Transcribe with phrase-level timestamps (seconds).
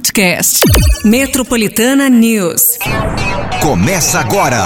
[0.00, 0.60] podcast.
[1.04, 2.78] Metropolitana News.
[3.60, 4.58] Começa agora.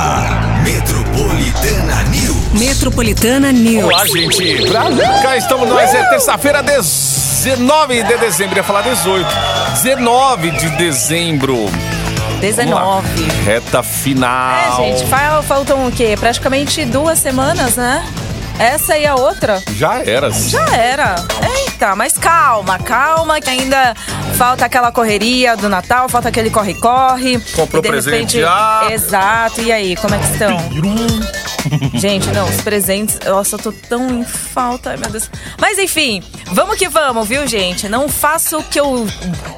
[0.62, 2.52] Metropolitana News.
[2.60, 3.84] Metropolitana News.
[3.84, 4.68] Olá, gente.
[4.68, 4.84] Pra
[5.22, 5.92] cá estamos nós.
[5.92, 8.56] É terça-feira, 19 de dezembro.
[8.56, 9.26] Ia falar 18.
[9.82, 11.66] 19 de dezembro.
[12.40, 13.08] 19.
[13.44, 14.84] Reta final.
[14.84, 16.14] É, gente, fal- faltam o quê?
[16.18, 18.06] Praticamente duas semanas, né?
[18.56, 19.60] Essa e a outra?
[19.76, 20.30] Já era.
[20.30, 21.16] Já era.
[21.84, 23.94] Eita, mas calma, calma, que ainda
[24.38, 27.38] falta aquela correria do Natal, falta aquele corre-corre.
[27.54, 28.92] Comprou E de presente repente-.
[28.94, 30.56] Exato, e aí, como é que estão?
[31.92, 35.30] Gente, não, os presentes, nossa, eu tô tão em falta, ai meu Deus.
[35.60, 36.22] Mas enfim,
[36.52, 37.86] vamos que vamos, viu, gente?
[37.86, 39.06] Não faço o que eu.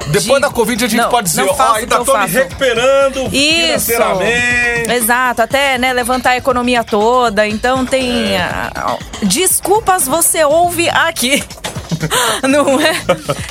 [0.07, 2.05] Depois digo- da Covid a gente Não, pode dizer, ó, faço o ainda que eu
[2.05, 2.35] tô me faço.
[2.35, 3.87] recuperando Isso.
[3.87, 4.91] financeiramente.
[4.93, 7.47] Exato, até né, levantar a economia toda.
[7.47, 8.35] Então tem.
[8.37, 8.51] É.
[9.23, 11.43] desculpas você ouve aqui.
[12.49, 12.95] Não é?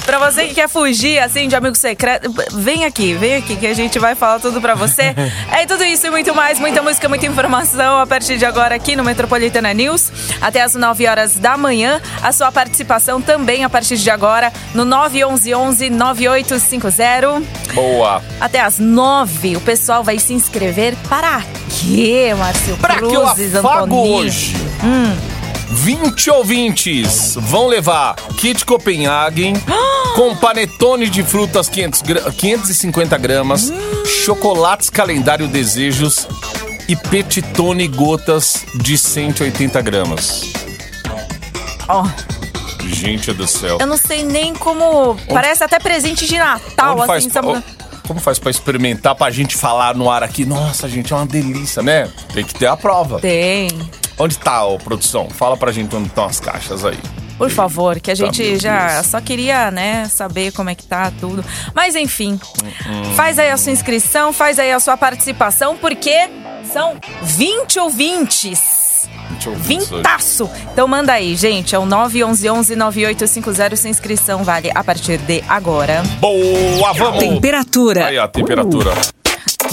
[0.06, 3.74] Pra você que quer fugir, assim, de amigo secreto, vem aqui, vem aqui que a
[3.74, 5.16] gente vai falar tudo pra você.
[5.52, 8.96] É tudo isso e muito mais, muita música, muita informação a partir de agora aqui
[8.96, 10.12] no Metropolitana News.
[10.42, 12.02] Até as 9 horas da manhã.
[12.22, 17.42] A sua participação também a partir de agora no 911 9850.
[17.74, 18.22] Boa.
[18.40, 23.56] Até às nove, o pessoal vai se inscrever para quê, Márcio Pra que eu Cruzes,
[23.56, 24.16] afago Antoninho?
[24.16, 24.56] hoje?
[25.70, 29.54] 20 ouvintes vão levar kit Copenhagen
[30.16, 33.72] com panetone de frutas 500 gra- 550 gramas,
[34.24, 36.28] chocolates calendário desejos
[36.88, 40.44] e petitone gotas de 180 gramas.
[41.88, 42.06] Ó,
[42.88, 43.78] Gente do céu.
[43.82, 45.16] eu não sei nem como...
[45.28, 47.64] Parece até presente de Natal, Onde faz assim, pra- sabe?
[48.08, 50.46] Como faz pra experimentar, pra gente falar no ar aqui?
[50.46, 52.08] Nossa, gente, é uma delícia, né?
[52.36, 53.20] Tem que ter a prova.
[53.20, 53.68] Tem.
[54.18, 55.30] Onde tá, ô, produção?
[55.30, 56.98] Fala pra gente onde estão as caixas aí.
[57.38, 59.08] Por favor, que a Tá, gente já Deus.
[59.08, 61.44] só queria, né, saber como é que tá tudo.
[61.74, 62.40] Mas enfim,
[62.88, 66.30] Hum, faz aí a sua inscrição, faz aí a sua participação, porque
[66.72, 68.86] são 20 ouvintes.
[69.58, 70.50] Vintaço!
[70.72, 71.76] Então manda aí, gente.
[71.76, 73.76] É o 911-9850.
[73.76, 76.02] Sua inscrição vale a partir de agora.
[76.20, 77.20] Boa, vamos!
[77.20, 78.06] Temperatura.
[78.08, 78.94] Aí, a temperatura.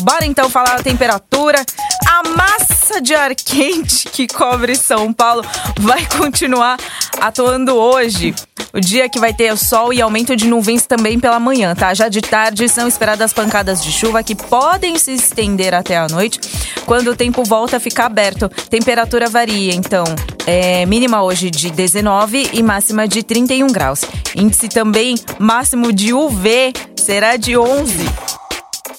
[0.01, 1.65] Bora então falar a temperatura.
[2.09, 5.43] A massa de ar quente que cobre São Paulo
[5.81, 6.79] vai continuar
[7.21, 8.35] atuando hoje.
[8.73, 11.93] O dia que vai ter sol e aumento de nuvens também pela manhã, tá?
[11.95, 16.41] Já de tarde são esperadas pancadas de chuva que podem se estender até a noite,
[16.87, 18.49] quando o tempo volta a ficar aberto.
[18.71, 20.05] Temperatura varia, então,
[20.47, 24.03] é mínima hoje de 19 e máxima de 31 graus.
[24.35, 28.42] Índice também máximo de UV será de 11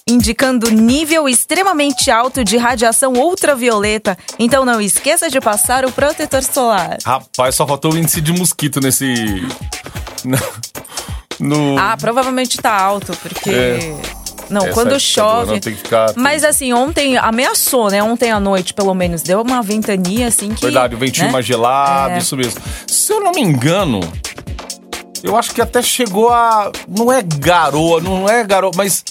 [0.10, 4.18] indicando nível extremamente alto de radiação ultravioleta.
[4.38, 6.98] Então não esqueça de passar o protetor solar.
[7.06, 9.14] Rapaz, só faltou o índice de mosquito nesse.
[11.40, 11.78] No.
[11.78, 13.50] Ah, provavelmente tá alto, porque.
[13.50, 13.96] É.
[14.50, 15.60] Não, Essa quando chove.
[15.60, 18.04] que ficar- Mas assim, ontem ameaçou, né?
[18.04, 20.62] Ontem à noite, pelo menos, deu uma ventania assim que.
[20.62, 21.32] Verdade, o ventinho né?
[21.34, 22.18] mais gelado, É.
[22.20, 22.62] isso mesmo.
[22.88, 24.00] Se eu não me engano,
[25.24, 26.72] eu acho que até chegou a.
[26.88, 29.04] Não é garoa, não é garoa, mas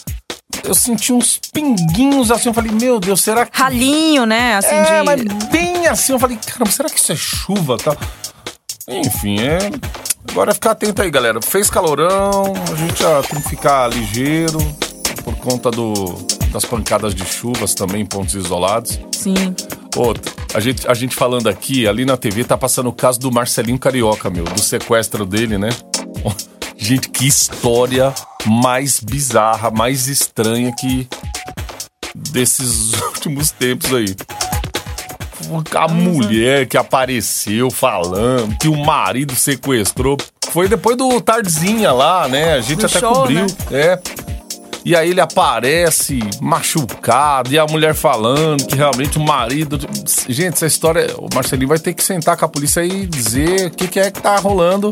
[0.65, 2.49] eu senti uns pinguinhos assim.
[2.49, 3.59] Eu falei, meu Deus, será que.
[3.59, 4.57] Ralinho, né?
[4.57, 5.05] Assim, é, de.
[5.05, 6.13] mas bem assim.
[6.13, 7.97] Eu falei, caramba, será que isso é chuva tal?
[8.89, 9.59] Enfim, é.
[10.31, 11.41] Agora ficar atento aí, galera.
[11.43, 14.59] Fez calorão, a gente já tem que ficar ligeiro
[15.25, 15.95] por conta do,
[16.53, 19.01] das pancadas de chuvas também em pontos isolados.
[19.13, 19.55] Sim.
[19.97, 23.31] Outra, a gente, a gente falando aqui, ali na TV tá passando o caso do
[23.31, 25.69] Marcelinho Carioca, meu, do sequestro dele, né?
[26.83, 28.13] Gente, que história
[28.45, 31.07] mais bizarra, mais estranha que
[32.13, 34.17] desses últimos tempos aí.
[35.77, 40.17] A mulher que apareceu falando que o marido sequestrou.
[40.51, 42.55] Foi depois do Tardezinha lá, né?
[42.55, 43.47] A gente Do até show, cobriu.
[43.47, 43.47] né?
[43.71, 44.01] É.
[44.85, 49.79] E aí ele aparece machucado e a mulher falando que realmente o marido.
[50.29, 51.15] Gente, essa história.
[51.17, 54.11] O Marcelinho vai ter que sentar com a polícia e dizer o que, que é
[54.11, 54.91] que tá rolando.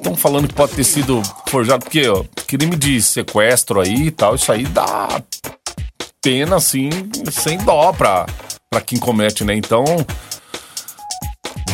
[0.00, 4.34] Estão falando que pode ter sido forjado, porque ó, crime de sequestro aí e tal,
[4.34, 5.20] isso aí dá
[6.22, 6.88] pena assim,
[7.30, 8.24] sem dó pra,
[8.70, 9.54] pra quem comete, né?
[9.54, 9.84] Então.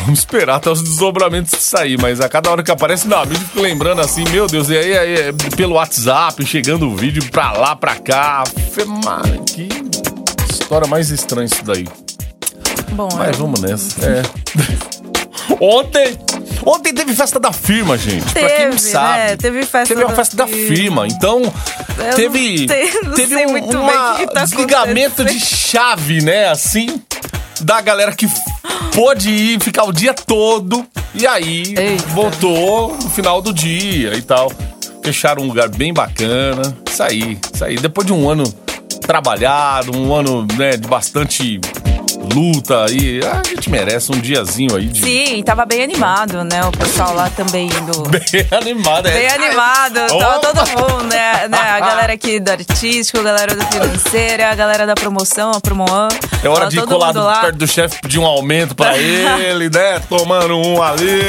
[0.01, 3.47] Vamos esperar até os desdobramentos sair, mas a cada hora que aparece na mídia, eu
[3.47, 7.51] fico lembrando assim, meu Deus, e aí, aí é pelo WhatsApp, chegando o vídeo pra
[7.53, 8.43] lá, pra cá.
[9.03, 9.67] Mano, que
[10.49, 11.85] história mais estranha isso daí.
[12.91, 14.05] Bom, Mas é- vamos nessa.
[14.05, 14.21] É.
[15.59, 16.17] Ontem!
[16.69, 18.23] Ontem teve festa da firma, gente.
[18.33, 19.17] pra quem não Teve, sabe.
[19.19, 19.37] né?
[19.37, 20.75] Teve festa Teve uma festa da firma.
[20.75, 21.07] firma.
[21.07, 21.41] Então,
[21.97, 22.65] Eu teve.
[22.65, 26.49] não sei- não teve um uma tá desligamento de chave, né?
[26.49, 27.01] Assim.
[27.61, 28.27] Da galera que
[28.93, 30.85] pôde ir, ficar o dia todo.
[31.15, 32.05] E aí Eita.
[32.09, 34.51] voltou no final do dia e tal.
[35.03, 36.77] fecharam um lugar bem bacana.
[36.91, 37.77] Isso aí, isso aí.
[37.77, 38.43] Depois de um ano
[39.07, 41.59] trabalhado, um ano né, de bastante
[42.33, 45.01] luta aí, a gente merece um diazinho aí de.
[45.01, 46.63] Sim, tava bem animado, né?
[46.65, 48.03] O pessoal lá também indo.
[48.09, 49.11] Bem animado, é.
[49.11, 51.47] Bem animado, tava todo mundo, né?
[51.47, 51.57] né?
[51.57, 56.07] A galera aqui do artístico, a galera do financeiro, a galera da promoção, a Promoan.
[56.43, 59.69] É hora Tava de todo colar do- perto do chefe pedir um aumento pra ele,
[59.69, 59.99] né?
[60.09, 61.21] Tomando um ali.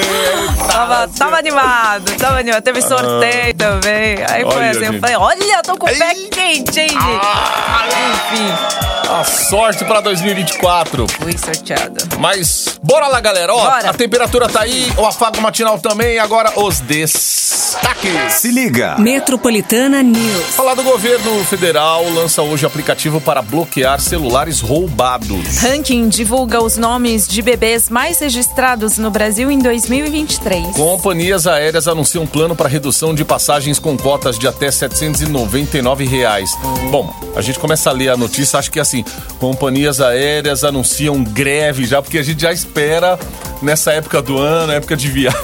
[0.71, 2.63] Tava, tava animado, tava animado.
[2.63, 4.19] Teve sorteio também.
[4.29, 4.57] Aí foi Ah.
[4.59, 6.97] Olha, assim, eu falei, olha, tô com o pé quente, hein, gente?
[7.23, 7.87] Ah,
[8.33, 10.88] Enfim, a sorte pra 2024.
[11.21, 12.03] Fui sorteada.
[12.19, 13.53] Mas bora lá, galera.
[13.55, 13.91] Ó, Bora.
[13.91, 16.19] a temperatura tá aí, o afago matinal também.
[16.19, 18.33] Agora os destaques.
[18.35, 18.97] Se liga.
[18.99, 20.45] Metropolitana News.
[20.55, 25.59] Falar do governo federal lança hoje aplicativo para bloquear celulares roubados.
[25.59, 30.75] Ranking divulga os nomes de bebês mais registrados no Brasil em 2023.
[30.77, 36.51] Companhias aéreas anunciam plano para redução de passagens com cotas de até 799 reais.
[36.91, 39.05] Bom, a gente começa a ler a notícia, acho que assim,
[39.39, 40.78] companhias aéreas anunciam
[41.23, 43.19] greve já, porque a gente já espera
[43.63, 45.41] nessa época do ano, época de viagem.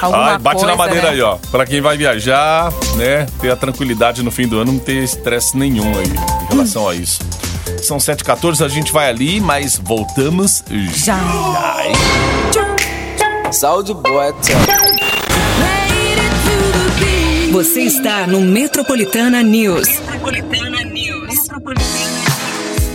[0.00, 1.14] Alguma Ai, bate na coisa, madeira né?
[1.14, 1.36] aí, ó.
[1.50, 5.56] Pra quem vai viajar, né, ter a tranquilidade no fim do ano, não ter estresse
[5.56, 7.20] nenhum aí em relação a isso.
[7.82, 10.64] São 7h14, a gente vai ali, mas voltamos
[10.94, 11.18] Já.
[12.52, 13.52] já.
[13.52, 14.34] Saúde boa,
[17.52, 19.88] Você está no Metropolitana News.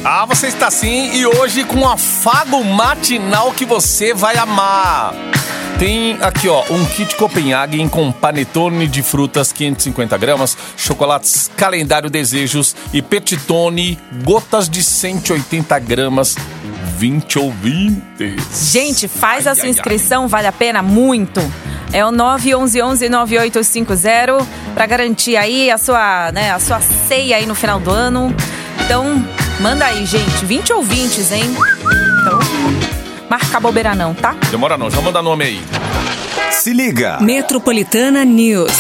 [0.06, 5.14] Ah, você está sim e hoje com um afago matinal que você vai amar.
[5.80, 12.76] Tem aqui, ó, um kit Copenhagen com panetone de frutas 550 gramas, chocolates calendário desejos
[12.92, 16.36] e petitone gotas de 180 gramas,
[16.98, 18.72] 20 ouvintes.
[18.74, 21.40] Gente, faz a Ai, sua ai, inscrição, vale a pena muito.
[21.94, 27.80] É o 911-9850 para garantir aí a sua, né, a sua ceia aí no final
[27.80, 28.36] do ano.
[28.82, 29.24] Então,
[29.60, 30.46] manda aí, gente.
[30.46, 31.46] 20 ouvintes, hein?
[32.22, 32.40] Então,
[33.30, 34.36] marca a bobeira não, tá?
[34.52, 35.62] Demora não, já manda nome aí.
[36.52, 37.20] Se liga.
[37.20, 38.72] Metropolitana News.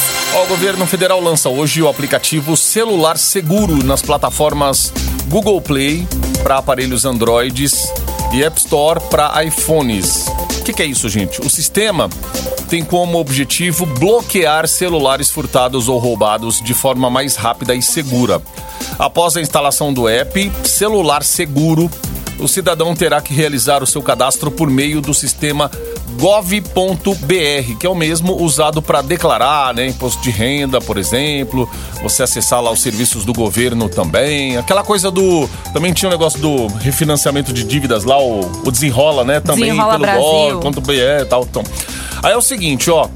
[0.44, 4.92] O governo federal lança hoje o aplicativo Celular Seguro nas plataformas
[5.28, 6.08] Google Play
[6.42, 7.92] para aparelhos Androids
[8.34, 10.28] e App Store para iPhones.
[10.28, 11.40] O que, que é isso, gente?
[11.42, 12.10] O sistema
[12.70, 18.42] tem como objetivo bloquear celulares furtados ou roubados de forma mais rápida e segura.
[18.98, 21.90] Após a instalação do app Celular Seguro,
[22.40, 25.72] o cidadão terá que realizar o seu cadastro por meio do sistema
[26.20, 31.70] gov.br, que é o mesmo usado para declarar, né, imposto de renda, por exemplo,
[32.02, 36.40] você acessar lá os serviços do governo também, aquela coisa do, também tinha o negócio
[36.40, 40.92] do refinanciamento de dívidas lá, o, o desenrola, né, também Desenrola pelo gov.br
[41.22, 41.64] e tal, então.
[42.22, 43.10] Aí é o seguinte, ó,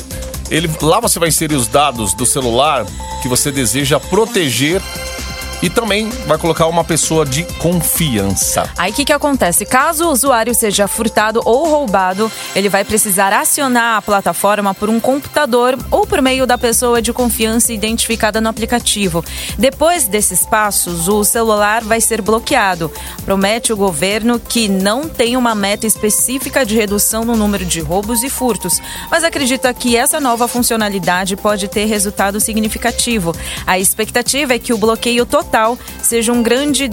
[0.49, 2.85] ele, lá você vai inserir os dados do celular
[3.21, 4.81] que você deseja proteger
[5.61, 8.69] e também vai colocar uma pessoa de confiança.
[8.77, 9.65] Aí o que, que acontece?
[9.65, 14.99] Caso o usuário seja furtado ou roubado, ele vai precisar acionar a plataforma por um
[14.99, 19.23] computador ou por meio da pessoa de confiança identificada no aplicativo.
[19.57, 22.91] Depois desses passos, o celular vai ser bloqueado.
[23.25, 28.23] Promete o governo que não tem uma meta específica de redução no número de roubos
[28.23, 28.79] e furtos,
[29.09, 33.35] mas acredita que essa nova funcionalidade pode ter resultado significativo.
[33.65, 35.46] A expectativa é que o bloqueio total
[36.01, 36.89] seja um grande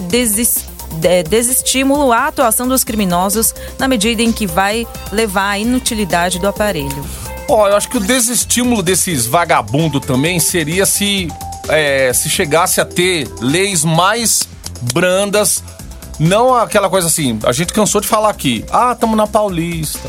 [1.28, 7.04] desestímulo à atuação dos criminosos na medida em que vai levar à inutilidade do aparelho.
[7.48, 11.28] Ó, eu acho que o desestímulo desses vagabundo também seria se,
[11.68, 14.48] é, se chegasse a ter leis mais
[14.92, 15.62] brandas,
[16.18, 20.08] não aquela coisa assim, a gente cansou de falar aqui, ah, estamos na Paulista,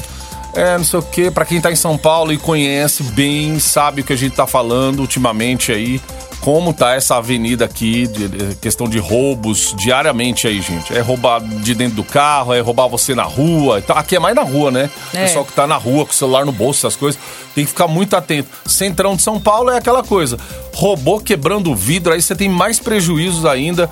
[0.54, 4.02] é, não sei o quê, pra quem tá em São Paulo e conhece bem, sabe
[4.02, 6.02] o que a gente tá falando ultimamente aí,
[6.46, 10.96] como tá essa avenida aqui, de, de- questão de roubos diariamente aí, gente.
[10.96, 13.80] É roubar de dentro do carro, é roubar você na rua.
[13.80, 14.88] Então, aqui é mais na rua, né?
[15.12, 15.24] É.
[15.24, 17.20] Pessoal que tá na rua com o celular no bolso, essas coisas,
[17.56, 18.48] tem que ficar muito atento.
[18.68, 20.38] Centrão de São Paulo é aquela coisa.
[20.75, 23.90] Roubou quebrando o vidro, aí você tem mais prejuízos ainda.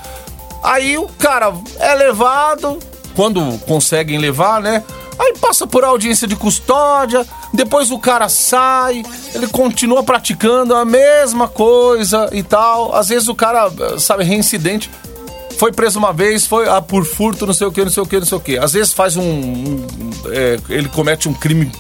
[0.62, 2.78] Aí o cara é levado,
[3.16, 4.84] quando conseguem levar, né?
[5.18, 9.04] Aí passa por audiência de custódia, depois o cara sai,
[9.34, 12.96] ele continua praticando a mesma coisa e tal.
[12.96, 14.90] Às vezes o cara, sabe, reincidente.
[15.58, 18.06] Foi preso uma vez, foi ah, por furto, não sei o que, não sei o
[18.06, 18.58] que, não sei o que.
[18.58, 19.24] Às vezes faz um.
[19.24, 19.88] um,
[20.32, 21.72] é, ele comete um crime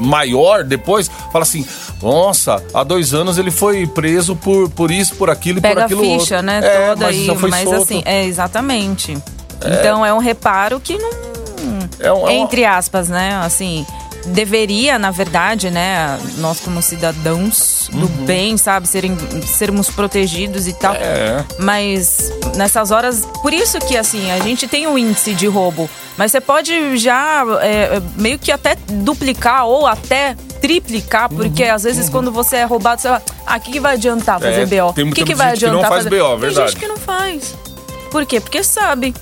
[0.00, 1.64] maior depois, fala assim:
[2.02, 5.82] nossa, há dois anos ele foi preso por, por isso, por aquilo e por Pega
[5.82, 6.42] a aquilo ficha, outro.
[6.42, 6.60] né?
[6.62, 7.82] É, toda mas aí, mas solto.
[7.82, 9.16] assim, é exatamente.
[9.64, 11.33] Então é um reparo que não
[12.00, 13.40] É um- é um- entre aspas, né?
[13.44, 13.86] Assim,
[14.26, 20.94] deveria, na verdade, né, nós como cidadãos do bem, sabe, serem, sermos protegidos e tal.
[20.94, 21.44] É.
[21.58, 26.32] Mas nessas horas, por isso que assim, a gente tem um índice de roubo, mas
[26.32, 32.32] você pode já é, meio que até duplicar ou até triplicar, porque às vezes quando
[32.32, 34.70] você é roubado, você fala, ah, o que, que vai adiantar fazer É, BO?
[34.70, 36.18] tem O que, muita que vai gente que não adiantar faz fazer?
[36.18, 36.70] BO, Tem verdade.
[36.70, 37.54] gente que não faz.
[38.10, 38.40] Por quê?
[38.40, 39.12] Porque sabe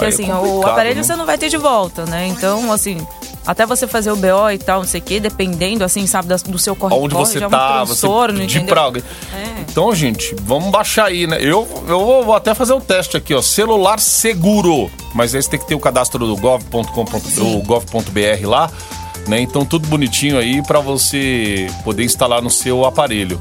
[0.00, 1.02] que Aí é assim, o complicado, aparelho né?
[1.02, 2.26] você não vai ter de volta, né?
[2.26, 3.06] Então, assim,
[3.46, 6.58] até você fazer o BO e tal, não sei o quê, dependendo, assim, sabe, do
[6.58, 8.74] seu corre Onde você já é um tá, você transtorno, pedir entendeu?
[8.74, 9.02] pra alguém.
[9.34, 9.60] É.
[9.68, 11.38] Então, gente, vamos baixar aí, né?
[11.40, 13.40] Eu, eu vou até fazer o teste aqui, ó.
[13.42, 14.90] Celular seguro.
[15.14, 18.70] Mas aí você tem que ter o cadastro do gov.com.br o gov.br lá,
[19.26, 19.40] né?
[19.40, 23.38] Então, tudo bonitinho aí pra você poder instalar no seu aparelho.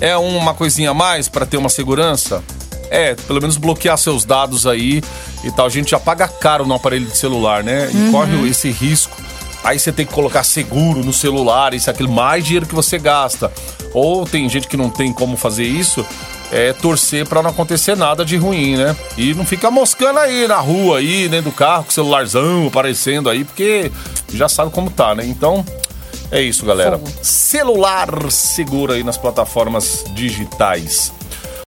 [0.00, 2.42] É uma coisinha a mais pra ter uma segurança?
[2.90, 5.02] É, pelo menos bloquear seus dados aí
[5.44, 5.66] e tal.
[5.66, 7.90] A gente já paga caro no aparelho de celular, né?
[7.92, 9.16] E corre esse risco.
[9.64, 13.52] Aí você tem que colocar seguro no celular, isso, aquilo, mais dinheiro que você gasta.
[13.92, 16.06] Ou tem gente que não tem como fazer isso,
[16.52, 18.96] é torcer pra não acontecer nada de ruim, né?
[19.16, 23.28] E não fica moscando aí na rua, aí, dentro do carro, com o celularzão aparecendo
[23.28, 23.90] aí, porque
[24.32, 25.26] já sabe como tá, né?
[25.26, 25.64] Então,
[26.30, 26.98] é isso, galera.
[26.98, 27.10] Fogo.
[27.22, 31.12] Celular seguro aí nas plataformas digitais.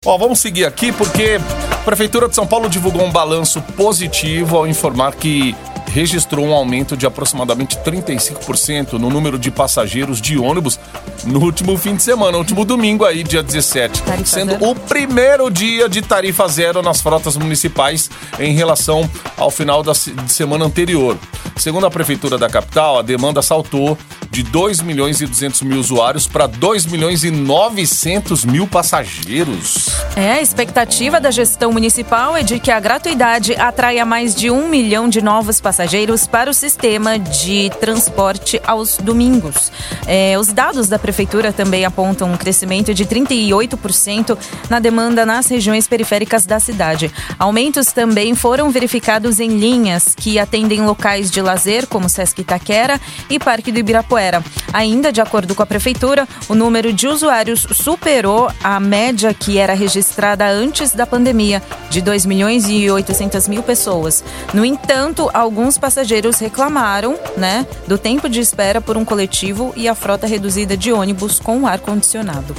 [0.05, 1.37] Ó, vamos seguir aqui porque
[1.73, 5.53] a Prefeitura de São Paulo divulgou um balanço positivo ao informar que
[5.87, 10.79] registrou um aumento de aproximadamente 35% no número de passageiros de ônibus
[11.25, 14.69] no último fim de semana, no último domingo aí, dia 17, Tarifa sendo zero.
[14.69, 20.63] o primeiro dia de tarifa zero nas frotas municipais em relação ao final da semana
[20.63, 21.17] anterior.
[21.57, 23.97] Segundo a Prefeitura da capital, a demanda saltou
[24.39, 29.89] de 2 milhões e 200 mil usuários para 2 milhões e 900 mil passageiros.
[30.15, 34.69] É, a expectativa da gestão municipal é de que a gratuidade atraia mais de um
[34.69, 39.73] milhão de novos passageiros para o sistema de transporte aos domingos.
[40.07, 44.37] É, os dados da prefeitura também apontam um crescimento de 38%
[44.69, 47.11] na demanda nas regiões periféricas da cidade.
[47.37, 53.37] Aumentos também foram verificados em linhas que atendem locais de lazer, como Sesc Itaquera e
[53.37, 54.28] Parque do Ibirapuera.
[54.71, 59.73] Ainda, de acordo com a prefeitura, o número de usuários superou a média que era
[59.73, 64.23] registrada antes da pandemia, de 2 milhões e 800 mil pessoas.
[64.53, 69.95] No entanto, alguns passageiros reclamaram, né, do tempo de espera por um coletivo e a
[69.95, 72.55] frota reduzida de ônibus com ar-condicionado.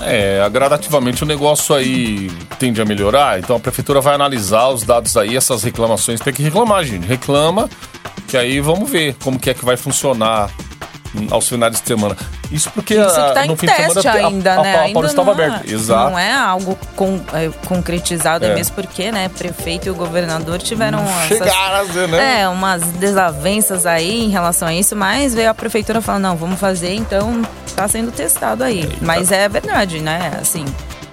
[0.00, 5.16] É, gradativamente o negócio aí tende a melhorar, então a prefeitura vai analisar os dados
[5.16, 7.06] aí, essas reclamações, tem que reclamar, gente.
[7.06, 7.70] Reclama,
[8.26, 10.50] que aí vamos ver como que é que vai funcionar
[11.30, 12.16] aos finais de semana.
[12.50, 14.74] Isso porque Isso ah, está no fim de semana a- ainda, a, né?
[14.74, 15.70] a, a ainda Paulista estava não é- aberta.
[15.72, 16.10] Exato.
[16.10, 18.48] Não é algo con- é, concretizado, é.
[18.50, 18.54] É.
[18.54, 22.40] mesmo porque, né, prefeito e o governador tiveram essas- Chegaram a né?
[22.42, 26.58] É, umas desavenças aí em relação a isso, mas veio a prefeitura falando, não, vamos
[26.60, 27.42] fazer, então
[27.76, 28.88] tá sendo testado aí.
[29.00, 30.32] Mas é verdade, né?
[30.40, 30.64] Assim,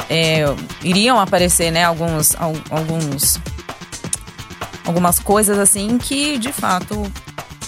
[0.10, 0.46] é,
[0.84, 3.40] iriam aparecer, né, alguns, al- alguns.
[4.86, 7.10] Algumas coisas assim que, de fato.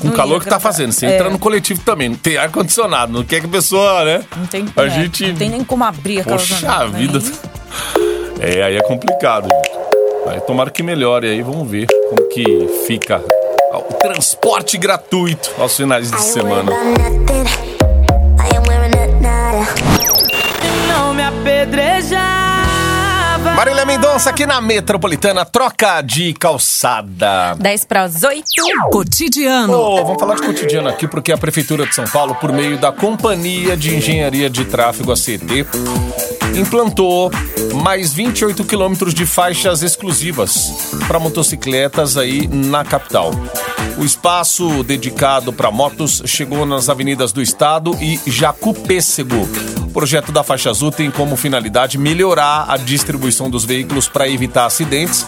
[0.03, 0.91] Com o calor que tá fazendo.
[0.91, 4.24] Você É, entra no coletivo também, não tem ar-condicionado, não quer que a pessoa, né?
[4.38, 5.27] Não tem, A é, gente.
[5.27, 7.00] não tem nem como abrir aquela Poxa janela, né?
[7.00, 7.19] vida.
[8.39, 9.72] É, aí é complicado, gente.
[10.27, 12.43] Aí tomara que melhore aí, vamos ver como que
[12.86, 13.24] fica
[13.74, 16.69] o transporte gratuito aos finais de semana.
[20.88, 22.52] Não me apedrejava.
[23.55, 27.55] Marília Mendonça aqui na Metropolitana, troca de calçada.
[27.60, 28.43] 10 para as 8.
[28.91, 29.74] Cotidiano.
[29.74, 32.91] Ô, vamos falar de cotidiano aqui, porque a Prefeitura de São Paulo, por meio da
[32.91, 35.67] Companhia de Engenharia de Tráfego, a CT,
[36.56, 37.32] implantou
[37.76, 43.32] mais 28 quilômetros de faixas exclusivas para motocicletas aí na capital.
[43.98, 49.48] O espaço dedicado para motos chegou nas avenidas do estado e Jacupêssego.
[49.84, 54.66] O projeto da faixa azul tem como finalidade melhorar a distribuição dos veículos para evitar
[54.66, 55.26] acidentes.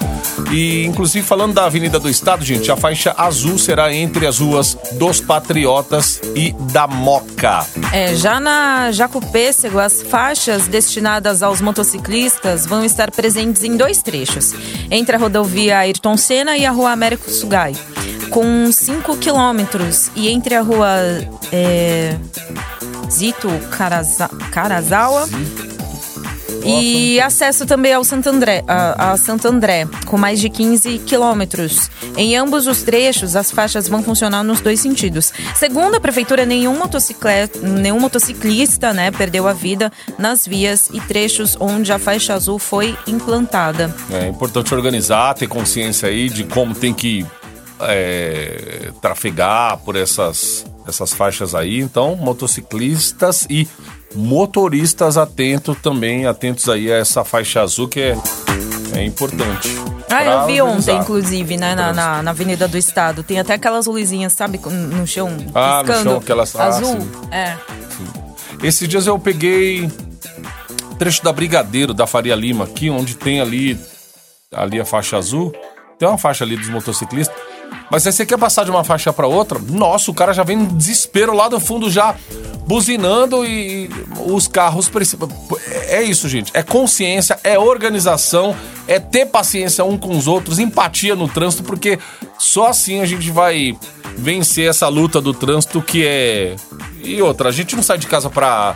[0.51, 4.75] E, inclusive, falando da Avenida do Estado, gente, a faixa azul será entre as ruas
[4.93, 7.65] dos Patriotas e da Moca.
[7.91, 10.67] É, já na Jacupêssego, as faixas
[11.05, 14.53] destinadas aos motociclistas vão estar presentes em dois trechos,
[14.89, 17.73] entre a rodovia Ayrton Senna e a rua Américo Sugai,
[18.31, 20.87] com 5 quilômetros, e entre a rua
[21.51, 22.17] é,
[23.11, 25.27] Zito Caraza, Carazawa
[26.65, 31.89] e acesso também ao Santo André, a, a Santo André, com mais de 15 quilômetros.
[32.17, 35.31] Em ambos os trechos, as faixas vão funcionar nos dois sentidos.
[35.55, 41.55] Segundo a prefeitura, nenhum, motocicleta, nenhum motociclista né, perdeu a vida nas vias e trechos
[41.59, 43.93] onde a faixa azul foi implantada.
[44.11, 47.25] É importante organizar, ter consciência aí de como tem que
[47.79, 51.79] é, trafegar por essas essas faixas aí.
[51.79, 53.67] Então, motociclistas e
[54.15, 58.17] motoristas atentos também, atentos aí a essa faixa azul que é,
[58.95, 59.69] é importante.
[60.09, 60.93] Ah, eu vi organizar.
[60.93, 63.23] ontem, inclusive, né, na, na, na Avenida do Estado.
[63.23, 67.01] Tem até aquelas luzinhas, sabe, no chão, Ah, no piscando, chão, aquelas- ah, azul.
[67.01, 67.09] sim.
[67.31, 67.57] é.
[68.63, 69.89] Esses dias eu peguei
[70.97, 73.77] trecho da Brigadeiro, da Faria Lima, aqui, onde tem ali,
[74.53, 75.51] ali a faixa azul.
[75.99, 77.35] Tem uma faixa ali dos motociclistas.
[77.89, 80.57] Mas aí você quer passar de uma faixa pra outra, nossa, o cara já vem
[80.57, 82.15] no desespero lá do fundo já
[82.65, 83.89] buzinando e
[84.25, 85.29] os carros precisam.
[85.87, 86.51] É isso, gente.
[86.53, 88.55] É consciência, é organização,
[88.87, 91.99] é ter paciência um com os outros, empatia no trânsito, porque
[92.39, 93.77] só assim a gente vai
[94.17, 96.55] vencer essa luta do trânsito que é.
[97.03, 98.75] E outra, a gente não sai de casa pra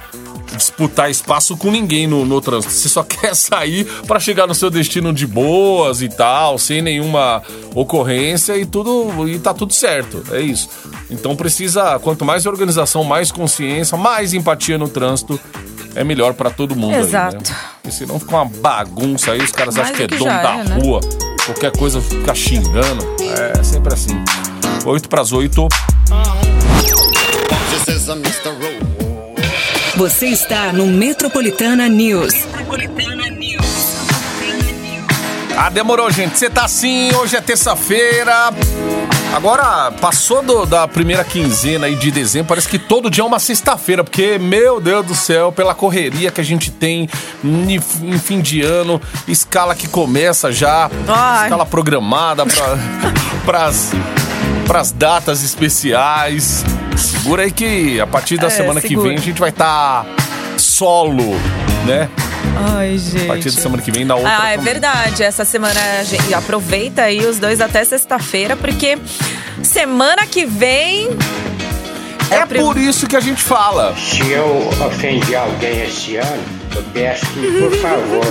[0.55, 2.73] disputar espaço com ninguém no, no trânsito.
[2.73, 7.41] Você só quer sair pra chegar no seu destino de boas e tal, sem nenhuma
[7.73, 10.23] ocorrência e tudo e tá tudo certo.
[10.31, 10.69] É isso.
[11.09, 15.39] Então precisa, quanto mais organização, mais consciência, mais empatia no trânsito,
[15.95, 17.35] é melhor pra todo mundo aí, Exato.
[17.35, 17.57] né?
[17.81, 20.63] Porque senão fica uma bagunça aí, os caras Mais acham que é dono da é,
[20.63, 20.79] né?
[20.81, 20.99] rua.
[21.45, 23.05] Qualquer coisa fica xingando.
[23.57, 24.23] É sempre assim.
[24.85, 25.67] 8 pras 8.
[29.99, 32.33] Você está no Metropolitana News.
[35.57, 36.37] Ah, demorou, gente.
[36.39, 38.51] Você tá assim, hoje é terça-feira.
[39.35, 43.37] Agora, passou do- da primeira quinzena aí de dezembro, parece que todo dia é uma
[43.39, 47.07] sexta-feira, porque, meu Deus do céu, pela correria que a gente tem
[47.43, 51.43] em, em fim de ano, escala que começa já, Ai.
[51.43, 52.77] escala programada pra,
[53.45, 53.91] pras,
[54.65, 56.63] pras datas especiais.
[57.21, 59.09] Segura aí que a partir da É, semana que segura.
[59.09, 60.05] vem a gente vai estar
[60.57, 61.35] solo,
[61.85, 62.09] né?
[62.75, 63.23] Ai, gente.
[63.25, 64.37] A partir da semana que vem, na outra.
[64.41, 64.73] Ah, é também.
[64.73, 65.23] verdade.
[65.23, 68.97] Essa semana, gente, aproveita aí os dois até sexta-feira, porque
[69.63, 71.09] semana que vem.
[72.31, 73.95] É prim- por isso que a gente fala.
[73.97, 76.43] Se eu ofendi alguém esse ano,
[76.75, 78.25] eu peço que, por favor,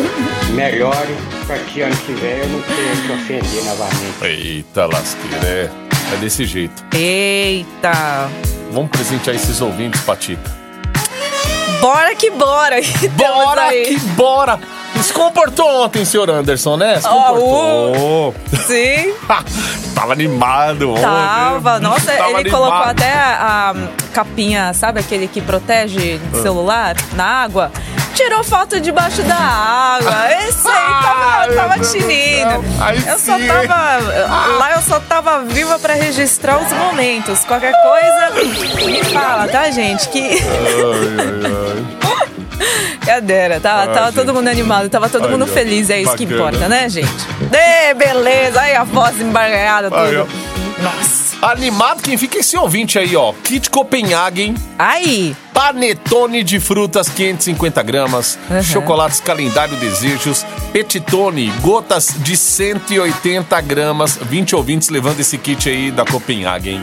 [0.55, 1.15] melhore
[1.47, 4.23] para que ano que vem eu não tenha que ofender novamente.
[4.23, 5.71] Eita, lasqueira, é,
[6.13, 6.85] é desse jeito.
[6.95, 8.31] Eita!
[8.71, 10.51] Vamos presentear esses ouvintes, Patita.
[11.81, 12.81] Bora que bora!
[12.83, 14.59] que Bora que bora!
[15.03, 17.01] Se comportou ontem, senhor Anderson, né?
[17.01, 18.35] Se comportou.
[18.67, 19.15] Sim,
[19.95, 21.03] Tava animado ontem.
[21.03, 21.79] tava.
[21.79, 22.91] Nossa, tava ele colocou animado.
[22.99, 23.75] até a, a
[24.13, 26.43] capinha, sabe aquele que protege Ah.
[26.43, 27.71] celular na água?
[28.19, 30.13] Tirou foto debaixo da água.
[30.43, 32.65] Esse aí Ai, tava, tava tinindo.
[33.07, 33.99] Eu só tava.
[34.59, 37.45] Lá eu só tava viva pra registrar os momentos.
[37.45, 38.31] Qualquer coisa,
[38.87, 40.09] me fala, tá, gente?
[40.09, 40.37] Que.
[43.07, 46.27] Cadeira, tá, Ah, tava todo mundo animado, tava todo Aí, mundo feliz, é isso que
[46.27, 46.49] bacana.
[46.51, 47.09] importa, né, gente?
[47.43, 50.29] Dê, beleza, aí a voz embargada, tudo.
[50.83, 51.28] Nossa.
[51.41, 53.33] Animado quem fica esse ouvinte aí, ó.
[53.45, 58.61] Kit Copenhagen, Aí, Panetone de frutas 550 gramas, Uhum.
[58.63, 66.05] chocolates calendário desejos, Petitone, gotas de 180 gramas, 20 ouvintes levando esse kit aí da
[66.05, 66.81] Copenhagen.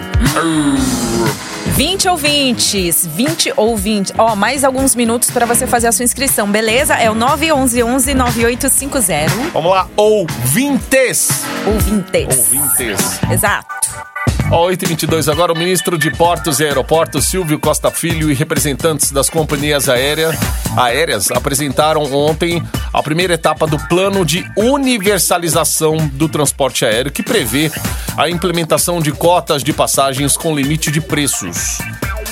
[1.75, 4.13] 20 ouvintes, 20 ouvintes.
[4.17, 6.95] Ó, mais alguns minutos pra você fazer a sua inscrição, beleza?
[6.95, 9.29] É o 911-9850.
[9.53, 11.27] Vamos lá, ouvintes!
[11.65, 12.37] Ouvintes.
[12.37, 13.19] Ouvintes.
[13.29, 14.14] Exato.
[14.51, 19.29] Ó, 8h22 agora, o ministro de Portos e Aeroportos, Silvio Costa Filho, e representantes das
[19.29, 20.35] companhias aéreas,
[20.77, 22.61] aéreas apresentaram ontem
[22.93, 27.71] a primeira etapa do plano de universalização do transporte aéreo, que prevê
[28.15, 31.79] a implementação de cotas de passagens com limite de preços.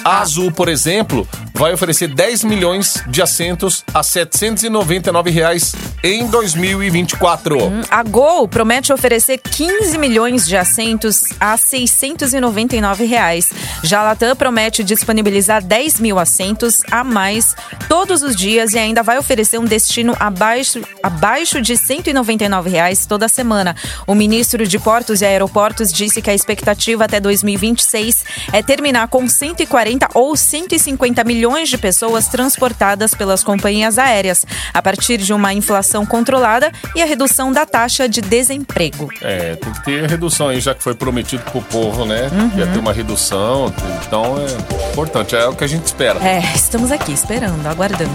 [0.05, 7.57] A Azul, por exemplo, vai oferecer 10 milhões de assentos a 799 reais em 2024.
[7.89, 13.51] A Gol promete oferecer 15 milhões de assentos a 699 reais.
[13.83, 17.55] Já a Latam promete disponibilizar 10 mil assentos a mais
[17.87, 23.27] todos os dias e ainda vai oferecer um destino abaixo, abaixo de 199 reais toda
[23.27, 23.75] semana.
[24.07, 29.27] O ministro de Portos e Aeroportos disse que a expectativa até 2026 é terminar com
[29.27, 36.05] 140 ou 150 milhões de pessoas transportadas pelas companhias aéreas, a partir de uma inflação
[36.05, 39.09] controlada e a redução da taxa de desemprego.
[39.21, 42.29] É, tem que ter redução aí, já que foi prometido pro povo, né?
[42.31, 42.59] Uhum.
[42.59, 43.73] Ia ter uma redução,
[44.07, 46.17] então é importante, é o que a gente espera.
[46.25, 48.11] É, estamos aqui esperando, aguardando.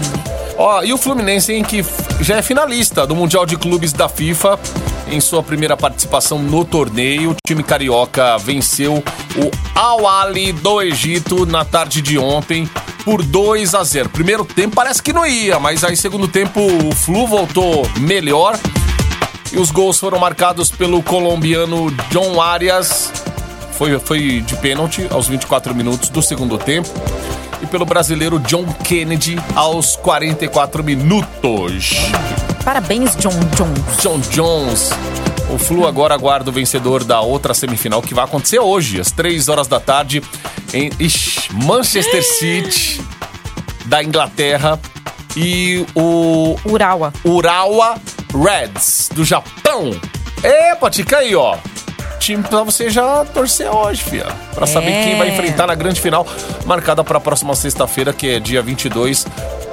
[0.57, 1.85] Ó, e o Fluminense, hein, que
[2.19, 4.59] já é finalista do Mundial de Clubes da FIFA
[5.07, 7.31] em sua primeira participação no torneio.
[7.31, 9.03] O time carioca venceu
[9.37, 12.69] o Al Ali do Egito na tarde de ontem
[13.09, 14.09] por 2 a 0.
[14.09, 18.55] Primeiro tempo parece que não ia, mas aí segundo tempo o Flu voltou melhor.
[19.51, 23.11] E os gols foram marcados pelo colombiano John Arias,
[23.71, 26.87] foi, foi de pênalti aos 24 minutos do segundo tempo.
[27.63, 31.95] E pelo brasileiro John Kennedy aos 44 minutos.
[32.63, 33.97] Parabéns, John Jones.
[34.03, 34.91] John Jones.
[35.49, 39.49] O Flu agora aguarda o vencedor da outra semifinal que vai acontecer hoje, às 3
[39.49, 40.21] horas da tarde,
[40.73, 43.01] em ixi, Manchester City,
[43.85, 44.79] da Inglaterra,
[45.35, 47.13] e o Urawa.
[47.23, 47.97] Urawa
[48.33, 49.91] Reds, do Japão.
[50.43, 51.57] Epa, tica aí, ó.
[52.19, 54.25] Time pra você já torcer hoje, fia.
[54.53, 55.03] Pra saber É.
[55.03, 56.27] quem vai enfrentar na grande final,
[56.65, 59.25] marcada pra próxima sexta-feira, que é dia 22.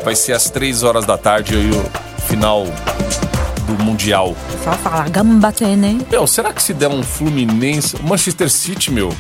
[0.05, 2.65] Vai ser às 3 horas da tarde aí o final
[3.67, 4.37] do Mundial.
[4.63, 6.07] Só falar gambatene.
[6.11, 7.97] Meu, será que se der um Fluminense.
[7.97, 9.13] O Manchester City, meu,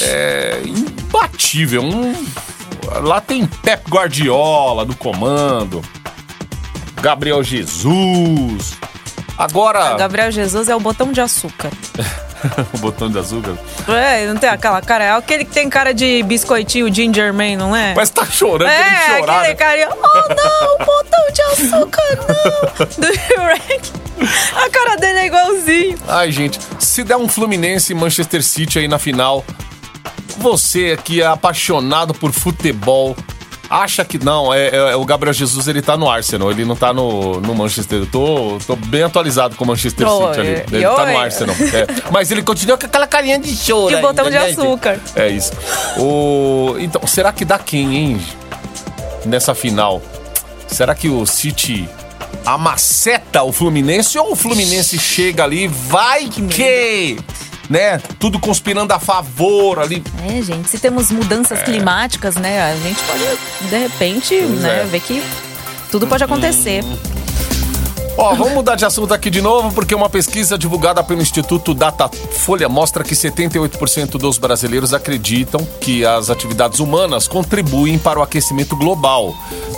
[0.00, 1.82] é imbatível.
[1.82, 2.14] Um,
[3.02, 5.82] lá tem Pep Guardiola no comando,
[7.00, 8.74] Gabriel Jesus.
[9.36, 9.96] Agora.
[9.96, 11.70] Gabriel Jesus é o botão de açúcar.
[12.72, 13.56] o botão de açúcar.
[13.88, 15.04] É, não tem aquela cara.
[15.04, 17.94] É aquele que tem cara de biscoitinho Ginger Man, não é?
[17.94, 19.38] Mas tá chorando, querendo é, chorar.
[19.38, 19.54] aquele né?
[19.54, 19.88] carinha.
[19.90, 22.86] Oh não, botão de açúcar, não!
[22.98, 23.92] Do Shrek.
[24.54, 25.98] A cara dele é igualzinho.
[26.06, 29.44] Ai, gente, se der um Fluminense e Manchester City aí na final,
[30.38, 33.16] você que é apaixonado por futebol,
[33.72, 36.92] acha que não, é, é- o Gabriel Jesus ele tá no Arsenal, ele não tá
[36.92, 38.00] no, no Manchester.
[38.00, 40.64] Eu tô, tô bem atualizado com o Manchester Oi, City ali.
[40.70, 40.96] Ele oi.
[40.96, 41.56] tá no Arsenal.
[41.56, 42.10] é.
[42.10, 43.94] Mas ele continua com aquela carinha de choro.
[43.94, 45.00] De botão de né, açúcar.
[45.16, 45.52] É isso.
[45.96, 48.20] O, então, será que dá quem, hein?
[49.24, 50.02] Nessa final?
[50.66, 51.88] Será que o City
[52.44, 57.18] amaceta o Fluminense ou o Fluminense chega ali, vai que,
[57.72, 57.98] né?
[58.18, 60.04] Tudo conspirando a favor ali.
[60.28, 62.62] É, gente, se temos mudanças climáticas, né?
[62.62, 64.84] A gente pode, de repente, né, é.
[64.84, 65.24] ver que
[65.90, 66.84] tudo pode acontecer.
[68.18, 72.68] Ó, vamos mudar de assunto aqui de novo, porque uma pesquisa divulgada pelo Instituto Datafolha
[72.68, 79.34] mostra que 78% dos brasileiros acreditam que as atividades humanas contribuem para o aquecimento global.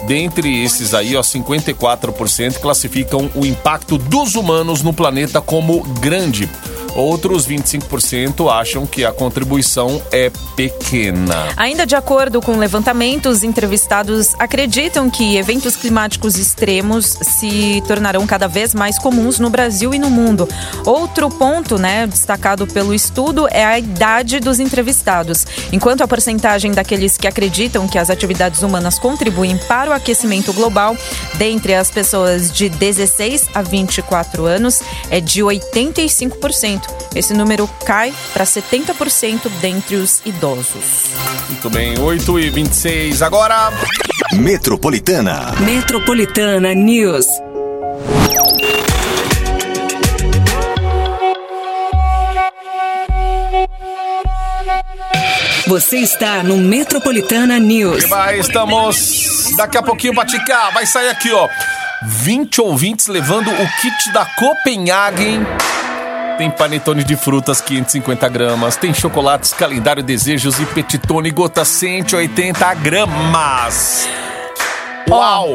[0.09, 6.50] Dentre esses aí, ó, 54% classificam o impacto dos humanos no planeta como grande.
[6.94, 11.48] Outros 25% acham que a contribuição é pequena.
[11.57, 18.74] Ainda de acordo com levantamentos, entrevistados acreditam que eventos climáticos extremos se tornarão cada vez
[18.74, 20.48] mais comuns no Brasil e no mundo.
[20.87, 25.46] Outro ponto, né, destacado pelo estudo é a idade dos entrevistados.
[25.72, 30.96] Enquanto a porcentagem daqueles que acreditam que as atividades humanas contribuem para o aquecimento global,
[31.35, 34.80] dentre as pessoas de 16 a 24 anos,
[35.11, 36.84] é de 85%.
[37.14, 41.11] Esse número cai para 70% dentre os idosos.
[41.49, 43.73] Muito bem, 8 e 26 agora.
[44.33, 45.55] Metropolitana.
[45.61, 47.27] Metropolitana News.
[55.66, 58.05] Você está no Metropolitana News.
[58.05, 60.73] Vai, estamos daqui a pouquinho pra ticar.
[60.75, 61.49] Vai sair aqui, ó.
[62.07, 65.40] 20 ouvintes levando o kit da Copenhagen.
[66.37, 74.09] Tem panetone de frutas 550 gramas, tem chocolates, calendário desejos e petitone gota 180 gramas.
[75.09, 75.55] Uau!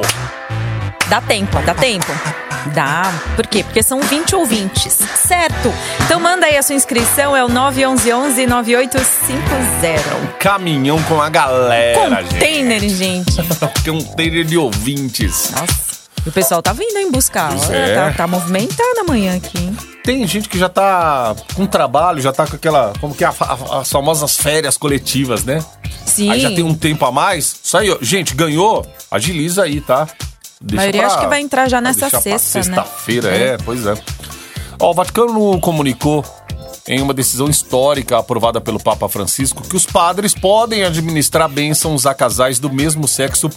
[1.09, 2.11] Dá tempo, dá tempo.
[2.73, 3.11] Dá.
[3.35, 3.63] Por quê?
[3.63, 4.93] Porque são 20 ouvintes.
[4.93, 5.73] Certo.
[6.05, 10.37] Então manda aí a sua inscrição, é o 911 9850.
[10.39, 12.33] Caminhão com a galera, gente.
[12.33, 13.35] Container, gente.
[13.83, 15.51] Container de ouvintes.
[15.51, 15.88] Nossa.
[16.29, 17.51] E o pessoal tá vindo aí buscar.
[17.51, 17.95] Olha, é.
[17.95, 19.75] tá, tá movimentado amanhã aqui, hein?
[20.03, 22.93] Tem gente que já tá com trabalho, já tá com aquela.
[23.01, 25.65] Como que é a a- as famosas férias coletivas, né?
[26.05, 26.29] Sim.
[26.29, 27.55] Aí já tem um tempo a mais.
[27.63, 27.97] Isso aí, ó.
[27.99, 28.85] Gente, ganhou?
[29.09, 30.07] Agiliza aí, tá?
[30.61, 32.63] Deixa maioria acho que vai entrar já nessa pra sexta, né?
[32.63, 33.95] Sexta-feira, é, pois é.
[34.79, 36.23] Ó, o Vaticano comunicou
[36.87, 42.13] em uma decisão histórica aprovada pelo Papa Francisco que os padres podem administrar bênçãos a
[42.13, 43.49] casais do mesmo sexo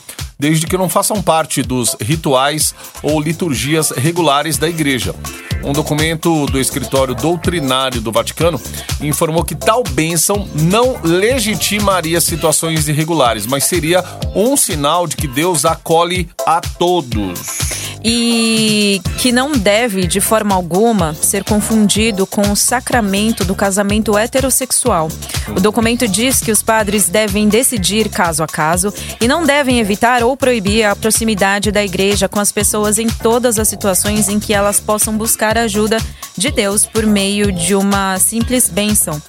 [0.42, 5.14] desde que não façam parte dos rituais ou liturgias regulares da igreja.
[5.62, 8.60] Um documento do escritório doutrinário do Vaticano
[9.00, 14.02] informou que tal bênção não legitimaria situações irregulares, mas seria
[14.34, 17.70] um sinal de que Deus acolhe a todos.
[18.04, 25.08] e que não deve, de forma alguma, ser confundido com o sacramento do casamento heterossexual.
[25.56, 30.22] O documento diz que os padres devem decidir caso a caso e não devem evitar
[30.22, 34.52] ou proibir a proximidade da igreja com as pessoas em todas as situações em que
[34.52, 35.98] elas possam buscar a ajuda
[36.36, 39.20] de Deus por meio de uma simples bênção.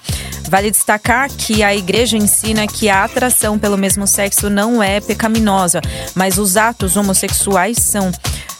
[0.49, 5.81] Vale destacar que a igreja ensina que a atração pelo mesmo sexo não é pecaminosa,
[6.13, 8.11] mas os atos homossexuais são.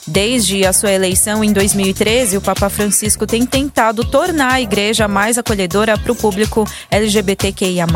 [0.06, 5.38] Desde a sua eleição em 2013, o Papa Francisco tem tentado tornar a igreja mais
[5.38, 7.86] acolhedora para o público LGBTQIA,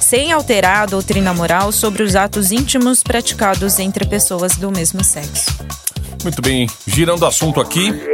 [0.00, 5.50] sem alterar a doutrina moral sobre os atos íntimos praticados entre pessoas do mesmo sexo.
[6.22, 8.13] Muito bem, girando o assunto aqui.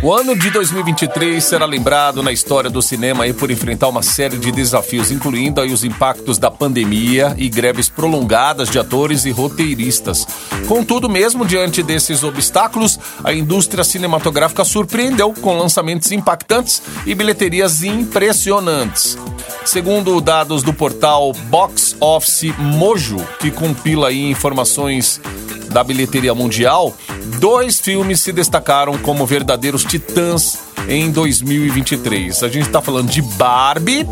[0.00, 4.52] O ano de 2023 será lembrado na história do cinema por enfrentar uma série de
[4.52, 10.24] desafios, incluindo aí os impactos da pandemia e greves prolongadas de atores e roteiristas.
[10.68, 19.18] Contudo, mesmo diante desses obstáculos, a indústria cinematográfica surpreendeu com lançamentos impactantes e bilheterias impressionantes.
[19.64, 25.20] Segundo dados do portal Box Office Mojo, que compila aí informações
[25.68, 26.94] da bilheteria mundial,
[27.38, 32.42] dois filmes se destacaram como verdadeiros titãs em 2023.
[32.42, 34.06] A gente está falando de Barbie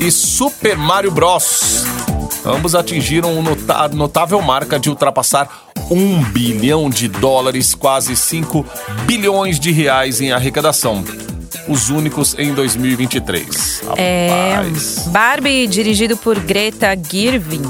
[0.00, 1.84] e Super Mario Bros.
[2.44, 3.30] Ambos atingiram
[3.68, 8.64] a notável marca de ultrapassar um bilhão de dólares, quase 5
[9.06, 11.04] bilhões de reais em arrecadação
[11.68, 13.82] os únicos em 2023.
[13.96, 14.54] É,
[15.06, 17.62] Barbie, dirigido por Greta Gerwig,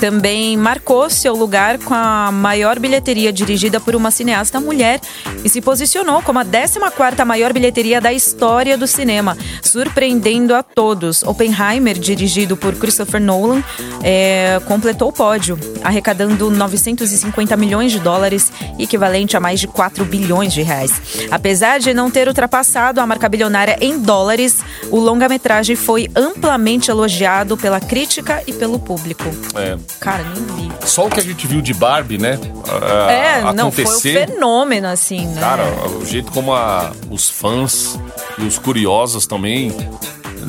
[0.00, 5.00] também marcou seu lugar com a maior bilheteria dirigida por uma cineasta mulher
[5.44, 11.22] e se posicionou como a 14ª maior bilheteria da história do cinema, surpreendendo a todos.
[11.22, 13.62] Oppenheimer, dirigido por Christopher Nolan,
[14.02, 20.52] é, completou o pódio, arrecadando 950 milhões de dólares, equivalente a mais de 4 bilhões
[20.52, 21.00] de reais.
[21.30, 27.56] Apesar de não ter ultrapassado a marca bilionária em dólares, o longa-metragem foi amplamente elogiado
[27.56, 29.24] pela crítica e pelo público.
[29.54, 29.76] É.
[30.00, 30.86] Cara, nem vi.
[30.86, 32.36] Só o que a gente viu de Barbie, né?
[32.36, 35.40] Uh, é, não, foi um fenômeno, assim, né?
[35.40, 35.64] Cara,
[36.00, 37.98] o jeito como a, os fãs
[38.38, 39.70] e os curiosos também,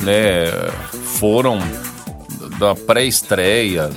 [0.02, 0.50] né,
[1.18, 1.58] foram
[2.58, 3.90] da pré-estreia,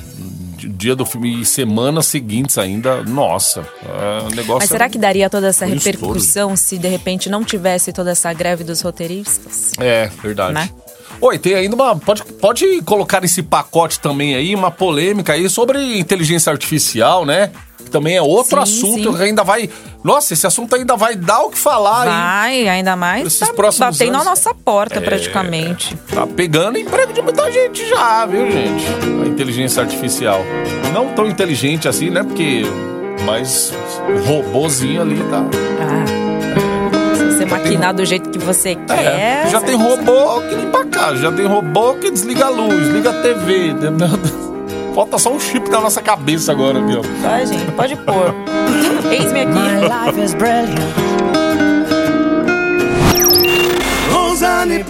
[0.80, 4.60] dia do filme e semanas seguintes ainda, nossa, é negócio.
[4.60, 8.63] Mas será que daria toda essa repercussão se de repente não tivesse toda essa greve
[8.63, 9.73] dos roteiristas?
[9.78, 10.54] É, verdade.
[10.54, 10.69] Né?
[11.21, 11.95] Oi, tem ainda uma.
[11.95, 17.51] Pode, pode colocar nesse pacote também aí uma polêmica aí sobre inteligência artificial, né?
[17.77, 19.17] Que também é outro sim, assunto sim.
[19.17, 19.69] que ainda vai.
[20.03, 22.69] Nossa, esse assunto ainda vai dar o que falar vai, aí.
[22.69, 23.27] ainda mais.
[23.27, 24.23] Esses tá próximos batendo anos.
[24.23, 25.95] na nossa porta, é, praticamente.
[26.13, 28.86] Tá pegando emprego de muita gente já, viu, gente?
[29.23, 30.39] A inteligência artificial.
[30.93, 32.23] Não tão inteligente assim, né?
[32.23, 32.63] Porque.
[33.25, 33.73] Mas
[34.25, 35.43] robôzinho ali tá.
[35.82, 36.18] Ah
[37.49, 39.45] maquinar do jeito que você quer.
[39.45, 42.88] É, já tem robô que limpa a casa, já tem robô que desliga a luz,
[42.89, 43.73] liga a TV.
[44.93, 47.01] Falta só um chip na nossa cabeça agora, viu?
[47.21, 48.33] Tá, gente, pode pôr.
[49.12, 49.53] Eis-me aqui.
[49.53, 50.79] My life is brilliant.
[54.12, 54.83] Rosane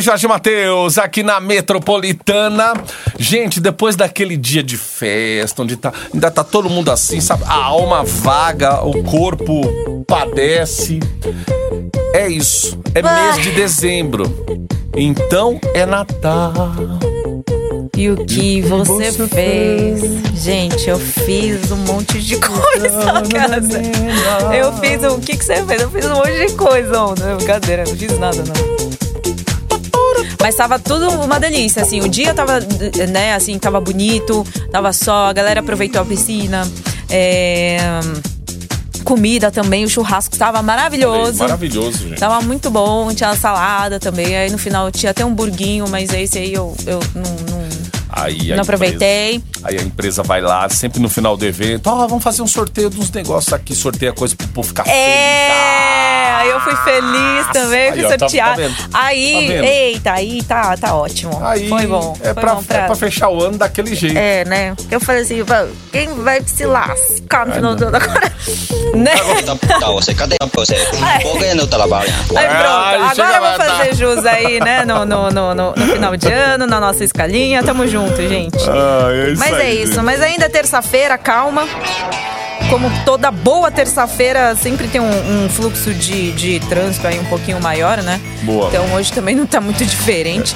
[0.00, 2.72] Jorge Matheus, aqui na Metropolitana.
[3.18, 7.44] Gente, depois daquele dia de festa, onde tá, ainda tá todo mundo assim, sabe?
[7.44, 11.00] A alma vaga, o corpo padece.
[12.14, 12.78] É isso.
[12.94, 14.24] É mês de dezembro.
[14.96, 16.52] Então é Natal.
[17.96, 20.00] E o que você, você fez?
[20.00, 20.42] fez?
[20.42, 23.82] Gente, eu fiz um monte de coisa, casa.
[24.56, 25.82] Eu fiz o que, que você fez?
[25.82, 26.96] Eu fiz um monte de coisa,
[27.30, 28.99] é brincadeira, não fiz nada, não.
[30.40, 32.00] Mas tava tudo uma delícia, assim.
[32.00, 32.60] O dia tava,
[33.10, 36.66] né, assim, tava bonito, tava só, a galera aproveitou a piscina.
[37.08, 37.78] É
[39.10, 41.38] comida também, o churrasco estava maravilhoso.
[41.38, 42.18] Maravilhoso, gente.
[42.18, 44.36] Tava muito bom, tinha salada também.
[44.36, 47.68] Aí no final tinha até um burguinho, mas esse aí eu, eu não, não,
[48.08, 49.42] aí não aproveitei.
[49.62, 52.46] Aí a empresa vai lá, sempre no final do evento, ó, oh, vamos fazer um
[52.46, 54.86] sorteio dos negócios aqui, sorteia coisa pro povo ficar é...
[54.86, 55.90] feliz.
[56.40, 58.56] Aí eu fui feliz também, fui sortear.
[58.56, 61.38] Tá, tá aí, tá eita, aí tá, tá ótimo.
[61.44, 62.16] Aí foi bom.
[62.20, 62.76] É, foi pra, bom pra...
[62.78, 64.16] é pra fechar o ano daquele jeito.
[64.16, 64.74] É, né?
[64.90, 65.44] Eu falei assim,
[65.92, 68.32] quem vai se lascar no final do ano agora?
[68.94, 69.12] Né?
[70.16, 70.74] Cadê você?
[72.34, 74.84] Aí pronto, agora eu vou fazer jus aí, né?
[74.84, 77.62] No, no, no, no, final de ano, na nossa escalinha.
[77.62, 78.58] Tamo junto, gente.
[78.68, 81.66] Ah, é mas aí, é isso, mas ainda é terça-feira, calma
[82.70, 87.60] como toda boa terça-feira, sempre tem um, um, fluxo de, de trânsito aí um pouquinho
[87.60, 88.20] maior, né?
[88.42, 88.68] Boa.
[88.68, 90.54] Então hoje também não tá muito diferente.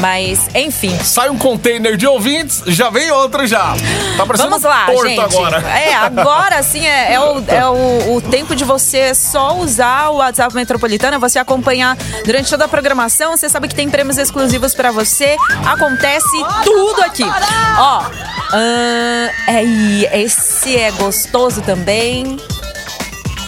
[0.00, 0.96] Mas, enfim.
[1.02, 3.74] Sai um container de ouvintes, já vem outro já.
[4.16, 5.20] Tá parecendo Vamos lá, porto gente.
[5.20, 5.58] agora.
[5.68, 10.16] É, agora sim é, é, o, é o, o, tempo de você só usar o
[10.16, 13.36] WhatsApp Metropolitana, você acompanhar durante toda a programação.
[13.36, 15.36] Você sabe que tem prêmios exclusivos para você.
[15.66, 17.24] Acontece tudo aqui.
[17.24, 22.36] Ó, uh, é, esse é gostoso também.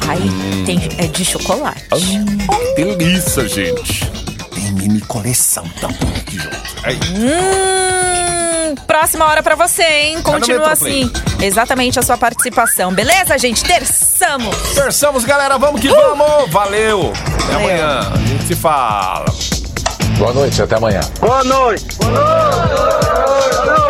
[0.08, 0.64] Aí hum.
[0.64, 1.84] tem, é de chocolate.
[1.90, 4.10] Ah, delícia, gente.
[4.54, 7.12] Tem mini coleção também aqui, gente.
[7.14, 10.22] Hum, próxima hora pra você, hein?
[10.22, 11.10] Continua assim.
[11.40, 12.92] Exatamente a sua participação.
[12.92, 13.62] Beleza, gente?
[13.62, 14.56] Terçamos.
[14.56, 15.58] Conversamos, galera.
[15.58, 16.50] Vamos que vamos.
[16.50, 17.12] Valeu.
[17.44, 18.00] Até amanhã.
[18.12, 19.26] A gente se fala.
[20.18, 21.00] Boa noite, até amanhã.
[21.20, 21.86] Boa noite.
[22.00, 23.89] Metropolitana News.